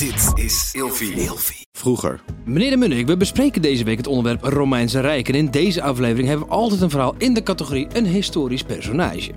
Dit 0.00 0.44
is 0.44 0.70
Ilfie. 0.72 1.66
Vroeger. 1.72 2.20
Meneer 2.44 2.70
de 2.70 2.76
Munnik, 2.76 3.06
we 3.06 3.16
bespreken 3.16 3.62
deze 3.62 3.84
week 3.84 3.96
het 3.96 4.06
onderwerp 4.06 4.42
Romeinse 4.42 5.00
Rijk. 5.00 5.28
En 5.28 5.34
in 5.34 5.50
deze 5.50 5.82
aflevering 5.82 6.28
hebben 6.28 6.46
we 6.46 6.52
altijd 6.52 6.80
een 6.80 6.90
verhaal 6.90 7.14
in 7.18 7.34
de 7.34 7.42
categorie 7.42 7.86
een 7.92 8.06
historisch 8.06 8.62
personage. 8.62 9.32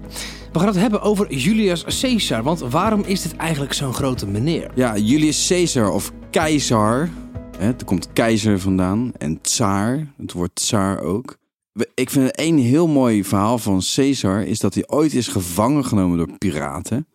We 0.51 0.59
gaan 0.59 0.67
het 0.67 0.77
hebben 0.77 1.01
over 1.01 1.33
Julius 1.33 1.83
Caesar, 2.01 2.43
want 2.43 2.59
waarom 2.59 3.03
is 3.03 3.21
dit 3.21 3.35
eigenlijk 3.35 3.73
zo'n 3.73 3.93
grote 3.93 4.27
meneer? 4.27 4.71
Ja, 4.75 4.97
Julius 4.97 5.47
Caesar 5.47 5.91
of 5.91 6.11
keizer. 6.31 7.09
Hè, 7.57 7.67
er 7.67 7.85
komt 7.85 8.13
keizer 8.13 8.59
vandaan. 8.59 9.11
En 9.17 9.41
tsaar. 9.41 10.13
Het 10.17 10.31
woord 10.31 10.55
tsaar 10.55 11.01
ook. 11.01 11.37
Ik 11.93 12.09
vind 12.09 12.31
één 12.31 12.57
heel 12.57 12.87
mooi 12.87 13.23
verhaal 13.23 13.57
van 13.57 13.81
Caesar 13.95 14.43
is 14.43 14.59
dat 14.59 14.73
hij 14.73 14.83
ooit 14.87 15.13
is 15.13 15.27
gevangen 15.27 15.85
genomen 15.85 16.17
door 16.17 16.37
piraten. 16.37 17.07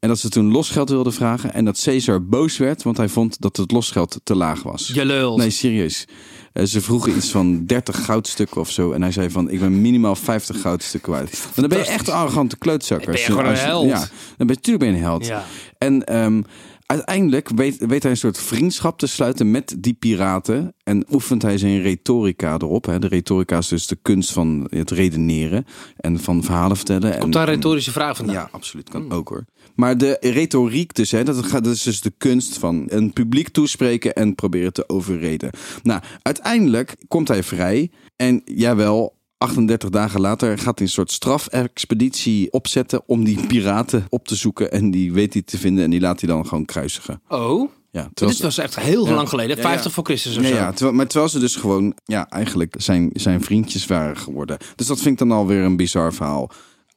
En 0.00 0.08
dat 0.08 0.18
ze 0.18 0.28
toen 0.28 0.50
losgeld 0.50 0.88
wilden 0.88 1.12
vragen. 1.12 1.54
En 1.54 1.64
dat 1.64 1.80
Caesar 1.84 2.24
boos 2.24 2.56
werd, 2.56 2.82
want 2.82 2.96
hij 2.96 3.08
vond 3.08 3.40
dat 3.40 3.56
het 3.56 3.70
losgeld 3.70 4.20
te 4.24 4.34
laag 4.34 4.62
was. 4.62 4.90
Je 4.94 5.04
lult. 5.04 5.38
Nee, 5.38 5.50
serieus. 5.50 6.04
Eh, 6.52 6.64
Ze 6.64 6.80
vroegen 6.80 7.16
iets 7.16 7.30
van 7.30 7.66
30 7.66 8.04
goudstukken 8.04 8.60
of 8.60 8.70
zo. 8.70 8.92
En 8.92 9.02
hij 9.02 9.12
zei 9.12 9.30
van, 9.30 9.50
ik 9.50 9.60
ben 9.60 9.80
minimaal 9.80 10.14
50 10.14 10.60
goudstukken 10.60 11.12
kwijt. 11.12 11.48
Dan 11.54 11.68
ben 11.68 11.78
je 11.78 11.84
echt 11.86 12.08
een 12.08 12.14
arrogante 12.14 12.56
klootzakker. 12.58 13.10
Ben 13.12 13.20
je 13.20 13.26
gewoon 13.26 13.46
een 13.46 13.54
held. 13.56 13.88
Ja, 13.88 13.98
dan 13.98 14.08
ben 14.36 14.46
je, 14.46 14.54
natuurlijk 14.54 14.84
ben 14.84 14.88
je 14.88 14.94
een 14.96 15.02
held. 15.02 15.26
Ja. 15.26 15.44
En 15.78 16.04
ehm, 16.04 16.42
uiteindelijk 16.88 17.48
weet, 17.48 17.86
weet 17.86 18.02
hij 18.02 18.10
een 18.10 18.16
soort 18.16 18.38
vriendschap 18.38 18.98
te 18.98 19.06
sluiten 19.06 19.50
met 19.50 19.76
die 19.78 19.94
piraten. 19.94 20.74
En 20.82 21.04
oefent 21.10 21.42
hij 21.42 21.58
zijn 21.58 21.82
retorica 21.82 22.54
erop. 22.54 22.86
Hè. 22.86 22.98
De 22.98 23.06
retorica 23.06 23.58
is 23.58 23.68
dus 23.68 23.86
de 23.86 23.98
kunst 24.02 24.32
van 24.32 24.66
het 24.70 24.90
redeneren 24.90 25.64
en 25.96 26.20
van 26.20 26.44
verhalen 26.44 26.76
vertellen. 26.76 27.10
Komt 27.10 27.22
en, 27.22 27.30
daar 27.30 27.48
een 27.48 27.54
retorische 27.54 27.92
vraag 27.92 28.16
vandaan? 28.16 28.34
ja, 28.34 28.48
absoluut. 28.52 28.88
Kan 28.88 29.12
ook 29.12 29.28
hoor. 29.28 29.44
Maar 29.74 29.98
de 29.98 30.16
retoriek 30.20 30.94
dus, 30.94 31.10
hè, 31.10 31.24
dat, 31.24 31.44
gaat, 31.44 31.64
dat 31.64 31.74
is 31.74 31.82
dus 31.82 32.00
de 32.00 32.12
kunst 32.18 32.58
van 32.58 32.84
een 32.88 33.12
publiek 33.12 33.48
toespreken 33.48 34.14
en 34.14 34.34
proberen 34.34 34.72
te 34.72 34.88
overreden. 34.88 35.50
Nou, 35.82 36.02
uiteindelijk 36.22 36.96
komt 37.08 37.28
hij 37.28 37.42
vrij. 37.42 37.90
En 38.16 38.42
jawel, 38.44 39.17
38 39.38 39.90
dagen 39.90 40.20
later 40.20 40.58
gaat 40.58 40.78
hij 40.78 40.86
een 40.86 40.92
soort 40.92 41.10
strafexpeditie 41.12 42.52
opzetten 42.52 43.02
om 43.06 43.24
die 43.24 43.46
piraten 43.46 44.06
op 44.08 44.28
te 44.28 44.34
zoeken. 44.36 44.72
En 44.72 44.90
die 44.90 45.12
weet 45.12 45.32
hij 45.32 45.42
te 45.42 45.58
vinden 45.58 45.84
en 45.84 45.90
die 45.90 46.00
laat 46.00 46.20
hij 46.20 46.28
dan 46.30 46.46
gewoon 46.46 46.64
kruisigen. 46.64 47.22
Oh, 47.28 47.70
Ja, 47.90 48.08
dit 48.14 48.40
was 48.40 48.58
echt 48.58 48.80
heel 48.80 49.06
Ja. 49.06 49.14
lang 49.14 49.28
geleden. 49.28 49.56
Ja, 49.56 49.62
50 49.62 49.84
ja. 49.84 49.90
voor 49.90 50.04
Christus 50.04 50.36
of 50.36 50.42
Nee, 50.42 50.50
zo. 50.52 50.56
ja, 50.56 50.72
terwijl, 50.72 50.96
maar 50.96 51.06
terwijl 51.06 51.30
ze 51.30 51.38
dus 51.38 51.56
gewoon 51.56 51.94
ja, 52.04 52.28
eigenlijk 52.28 52.74
zijn, 52.78 53.10
zijn 53.12 53.40
vriendjes 53.42 53.86
waren 53.86 54.16
geworden. 54.16 54.56
Dus 54.76 54.86
dat 54.86 55.00
vind 55.00 55.20
ik 55.20 55.28
dan 55.28 55.36
alweer 55.38 55.62
een 55.62 55.76
bizar 55.76 56.14
verhaal. 56.14 56.50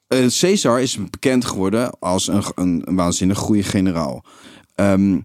Eh, 0.07 0.25
Caesar 0.39 0.81
is 0.81 0.97
bekend 1.09 1.45
geworden 1.45 1.99
als 1.99 2.27
een, 2.27 2.43
een, 2.55 2.81
een 2.85 2.95
waanzinnig 2.95 3.37
goede 3.37 3.63
generaal. 3.63 4.23
Ehm, 4.75 5.19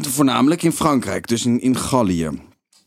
voornamelijk 0.00 0.62
in 0.62 0.72
Frankrijk, 0.72 1.26
dus 1.28 1.44
in, 1.46 1.60
in 1.60 1.76
Gallië. 1.76 2.30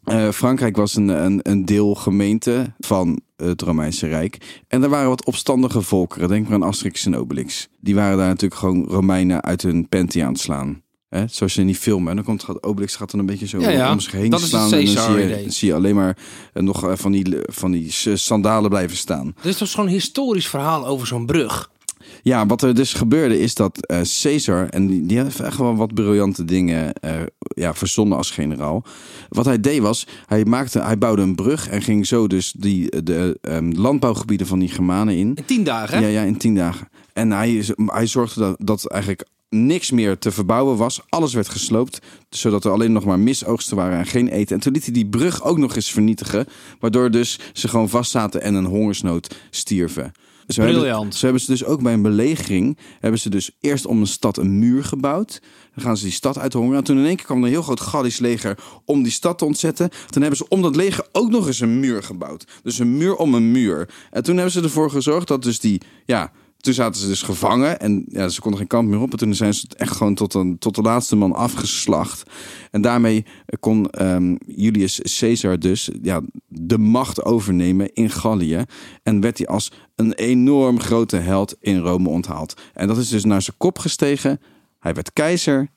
Eh, 0.03 0.29
Frankrijk 0.29 0.75
was 0.75 0.95
een, 0.95 1.07
een, 1.07 1.39
een 1.43 1.65
deelgemeente 1.65 2.73
van 2.79 3.21
het 3.43 3.61
Romeinse 3.61 4.07
Rijk. 4.07 4.61
En 4.67 4.83
er 4.83 4.89
waren 4.89 5.09
wat 5.09 5.25
opstandige 5.25 5.81
volkeren. 5.81 6.27
Denk 6.29 6.45
maar 6.47 6.53
aan 6.53 6.67
Asterix 6.67 7.05
en 7.05 7.15
Obelix. 7.15 7.67
Die 7.79 7.95
waren 7.95 8.17
daar 8.17 8.27
natuurlijk 8.27 8.59
gewoon 8.61 8.85
Romeinen 8.87 9.41
uit 9.43 9.61
hun 9.61 9.89
panty 9.89 10.23
aan 10.23 10.31
het 10.31 10.41
slaan. 10.41 10.81
Hè? 11.09 11.27
Zoals 11.27 11.53
je 11.53 11.61
in 11.61 11.67
die 11.67 11.75
film, 11.75 12.07
en 12.07 12.15
dan 12.15 12.25
komt 12.25 12.43
gaat 12.43 12.63
Obelix 12.63 12.95
gaat 12.95 13.11
dan 13.11 13.19
een 13.19 13.25
beetje 13.25 13.47
zo 13.47 13.59
Ja, 13.59 13.69
ja. 13.69 13.91
om 13.91 13.99
zich 13.99 14.11
heen 14.11 14.29
Dat 14.29 14.39
slaan. 14.41 14.73
en 14.73 14.85
dan 14.85 15.03
zie 15.03 15.27
je, 15.27 15.45
zie 15.47 15.73
alleen 15.73 15.95
maar 15.95 16.17
eh, 16.53 16.63
nog 16.63 16.87
eh, 16.87 16.91
van 16.95 17.11
die, 17.11 17.35
van 17.41 17.71
die 17.71 17.91
sandalen 18.17 18.69
blijven 18.69 18.97
staan. 18.97 19.33
Dit 19.41 19.51
is 19.51 19.57
toch 19.57 19.67
zo'n 19.67 19.87
historisch 19.87 20.47
verhaal 20.47 20.85
over 20.85 21.07
zo'n 21.07 21.25
brug? 21.25 21.70
Ja, 22.21 22.45
wat 22.45 22.61
er 22.61 22.75
dus 22.75 22.93
gebeurde 22.93 23.39
is 23.39 23.55
dat 23.55 23.85
eh 23.85 23.99
Caesar, 24.21 24.69
en 24.69 24.87
die, 24.87 25.05
die 25.05 25.19
heeft 25.19 25.39
echt 25.39 25.57
wel 25.57 25.75
wat 25.75 25.93
briljante 25.93 26.45
dingen 26.45 26.93
eh, 26.93 27.21
ja, 27.39 27.73
verzonnen 27.73 28.17
als 28.17 28.31
generaal. 28.31 28.83
Wat 29.29 29.45
hij 29.45 29.59
deed 29.59 29.79
was, 29.79 30.07
hij, 30.25 30.45
maakte, 30.45 30.81
hij 30.81 30.97
bouwde 30.97 31.21
een 31.21 31.35
brug 31.35 31.69
en 31.69 31.81
ging 31.81 32.07
zo 32.07 32.27
dus 32.27 32.53
die, 32.57 33.03
de 33.03 33.37
ehm, 33.41 33.71
landbouwgebieden 33.71 34.47
van 34.47 34.59
die 34.59 34.69
Germanen 34.69 35.15
in. 35.15 35.31
In 35.35 35.45
tien 35.45 35.63
dagen, 35.63 35.97
hè? 35.97 36.03
Ja, 36.03 36.07
ja, 36.07 36.21
in 36.21 36.37
tien 36.37 36.55
dagen. 36.55 36.87
En 37.13 37.31
hij, 37.31 37.65
hij 37.85 38.07
zorgde 38.07 38.39
dat, 38.39 38.55
dat 38.59 38.87
eigenlijk 38.87 39.23
niks 39.55 39.91
meer 39.91 40.17
te 40.17 40.31
verbouwen 40.31 40.77
was. 40.77 41.01
Alles 41.09 41.33
werd 41.33 41.49
gesloopt, 41.49 41.99
zodat 42.29 42.65
er 42.65 42.71
alleen 42.71 42.91
nog 42.91 43.05
maar 43.05 43.19
misoogsten 43.19 43.75
waren 43.75 43.97
en 43.97 44.05
geen 44.05 44.27
eten. 44.27 44.55
En 44.55 44.61
toen 44.61 44.73
liet 44.73 44.83
hij 44.83 44.93
die 44.93 45.07
brug 45.07 45.43
ook 45.43 45.57
nog 45.57 45.75
eens 45.75 45.91
vernietigen, 45.91 46.45
waardoor 46.79 47.11
dus 47.11 47.39
ze 47.53 47.67
gewoon 47.67 47.89
vastzaten 47.89 48.41
en 48.41 48.53
een 48.53 48.65
hongersnood 48.65 49.35
stierven. 49.49 50.11
Zo 50.47 50.61
hebben, 50.61 50.79
Briljant. 50.79 51.15
zo 51.15 51.23
hebben 51.23 51.41
ze 51.41 51.51
dus 51.51 51.65
ook 51.65 51.81
bij 51.81 51.93
een 51.93 52.01
belegering, 52.01 52.77
hebben 52.99 53.19
ze 53.19 53.29
dus 53.29 53.51
eerst 53.59 53.85
om 53.85 53.99
een 53.99 54.07
stad 54.07 54.37
een 54.37 54.59
muur 54.59 54.83
gebouwd. 54.83 55.41
Dan 55.75 55.83
gaan 55.83 55.97
ze 55.97 56.03
die 56.03 56.13
stad 56.13 56.37
uithongeren. 56.37 56.77
En 56.77 56.83
toen 56.83 56.97
in 56.97 57.05
één 57.05 57.15
keer 57.15 57.25
kwam 57.25 57.37
er 57.37 57.43
een 57.43 57.49
heel 57.49 57.61
groot 57.61 57.79
Gallisch 57.79 58.19
leger 58.19 58.57
om 58.85 59.03
die 59.03 59.11
stad 59.11 59.37
te 59.37 59.45
ontzetten. 59.45 59.89
Toen 60.09 60.21
hebben 60.21 60.39
ze 60.39 60.47
om 60.47 60.61
dat 60.61 60.75
leger 60.75 61.07
ook 61.11 61.29
nog 61.29 61.47
eens 61.47 61.59
een 61.59 61.79
muur 61.79 62.03
gebouwd. 62.03 62.47
Dus 62.63 62.79
een 62.79 62.97
muur 62.97 63.15
om 63.15 63.33
een 63.33 63.51
muur. 63.51 63.89
En 64.11 64.23
toen 64.23 64.35
hebben 64.35 64.53
ze 64.53 64.61
ervoor 64.61 64.91
gezorgd 64.91 65.27
dat 65.27 65.43
dus 65.43 65.59
die, 65.59 65.81
ja, 66.05 66.31
toen 66.61 66.73
zaten 66.73 67.01
ze 67.01 67.07
dus 67.07 67.21
gevangen 67.21 67.79
en 67.79 68.05
ja, 68.07 68.29
ze 68.29 68.41
konden 68.41 68.59
geen 68.59 68.67
kant 68.67 68.87
meer 68.87 68.99
op. 68.99 69.11
En 69.11 69.17
toen 69.17 69.35
zijn 69.35 69.53
ze 69.53 69.67
echt 69.77 69.95
gewoon 69.95 70.15
tot, 70.15 70.33
een, 70.33 70.57
tot 70.57 70.75
de 70.75 70.81
laatste 70.81 71.15
man 71.15 71.33
afgeslacht. 71.33 72.29
En 72.71 72.81
daarmee 72.81 73.25
kon 73.59 73.89
ehm, 73.89 74.35
Julius 74.45 75.17
Caesar 75.19 75.59
dus 75.59 75.89
ja, 76.01 76.21
de 76.47 76.77
macht 76.77 77.23
overnemen 77.23 77.93
in 77.93 78.09
Gallië. 78.09 78.63
En 79.03 79.21
werd 79.21 79.37
hij 79.37 79.47
als 79.47 79.71
een 79.95 80.13
enorm 80.13 80.79
grote 80.79 81.17
held 81.17 81.55
in 81.59 81.77
Rome 81.77 82.09
onthaald. 82.09 82.61
En 82.73 82.87
dat 82.87 82.97
is 82.97 83.09
dus 83.09 83.23
naar 83.23 83.41
zijn 83.41 83.57
kop 83.57 83.79
gestegen. 83.79 84.39
Hij 84.79 84.93
werd 84.93 85.13
keizer. 85.13 85.69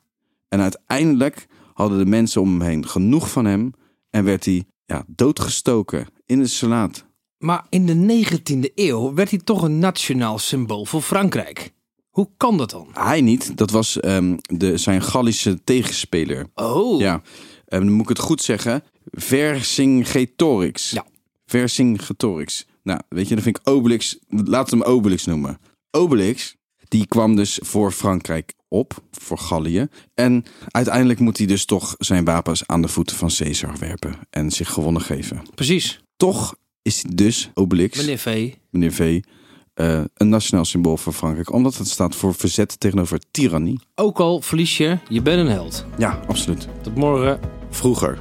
En 0.49 0.61
uiteindelijk 0.61 1.47
hadden 1.73 1.99
de 1.99 2.07
mensen 2.07 2.41
om 2.41 2.49
hem 2.49 2.69
heen 2.69 2.89
genoeg 2.89 3.31
van 3.31 3.45
hem. 3.45 3.73
En 4.11 4.25
werd 4.25 4.45
hij 4.45 4.65
ja, 4.85 5.05
doodgestoken 5.07 6.07
in 6.27 6.39
de 6.39 6.47
Senaat. 6.47 7.07
Maar 7.45 7.67
in 7.69 7.87
de 7.87 8.25
19e 8.25 8.75
eeuw 8.75 9.15
werd 9.15 9.31
hij 9.31 9.39
toch 9.39 9.63
een 9.63 9.79
nationaal 9.79 10.39
symbool 10.39 10.85
voor 10.85 11.03
Frankrijk. 11.03 11.73
Hoe 12.11 12.29
kan 12.37 12.57
dat 12.57 12.71
dan? 12.71 12.89
Hij 12.93 13.21
niet, 13.21 13.57
dat 13.57 13.71
was 13.71 14.01
ehm, 14.01 14.37
de, 14.37 14.77
zijn 14.77 15.03
Gallische 15.03 15.65
tegenspeler. 15.65 16.47
Oh, 16.55 17.01
Ja, 17.01 17.23
en 17.67 17.81
dan 17.81 17.93
moet 17.93 18.03
ik 18.03 18.09
het 18.09 18.19
goed 18.19 18.43
zeggen. 18.43 18.83
Vercingetorix. 19.05 20.91
Ja. 20.91 21.07
Vercingetorix. 21.47 22.67
Nou, 22.83 23.01
weet 23.09 23.29
je, 23.29 23.35
dan 23.35 23.45
vind 23.45 23.59
ik 23.59 23.69
Obelix. 23.69 24.19
Laten 24.29 24.79
we 24.79 24.85
hem 24.85 24.95
Obelix 24.95 25.25
noemen. 25.25 25.59
Obelix, 25.91 26.57
die 26.89 27.07
kwam 27.07 27.37
dus 27.37 27.59
voor 27.63 27.93
Frankrijk 27.93 28.53
op, 28.69 29.03
voor 29.11 29.39
Gallië. 29.39 29.89
En 30.15 30.45
uiteindelijk 30.69 31.19
moet 31.19 31.39
hij 31.39 31.47
dus 31.47 31.65
toch 31.65 31.95
zijn 31.99 32.25
wapens 32.25 32.67
aan 32.67 32.83
de 32.83 32.89
voeten 32.89 33.17
van 33.17 33.31
Caesar 33.37 33.79
werpen. 33.79 34.19
En 34.31 34.51
zich 34.51 34.71
gewonnen 34.71 35.03
geven. 35.03 35.43
precies. 35.55 36.03
Toch 36.17 36.55
is 36.85 37.03
hij 37.03 37.15
dus 37.15 37.51
Obelix, 37.55 37.99
Meneer 37.99 38.19
V. 38.19 38.53
meneer 38.71 38.93
V, 38.93 39.21
eh, 39.75 40.01
een 40.15 40.29
nationaal 40.29 40.65
symbool 40.65 40.97
voor 40.97 41.13
Frankrijk. 41.13 41.53
Omdat 41.53 41.77
het 41.77 41.89
staat 41.89 42.15
voor 42.15 42.35
verzet 42.35 42.81
tegenover 42.81 43.19
tirannie. 43.31 43.81
Ook 43.95 44.21
al 44.21 44.41
verlies 44.41 44.77
je, 44.77 44.99
je 45.09 45.23
bent 45.23 45.39
een 45.41 45.53
held. 45.53 45.87
Ja, 45.99 46.21
absoluut. 46.27 46.69
Tot 46.83 46.95
morgen. 46.95 47.41
Vroeger. 47.71 48.19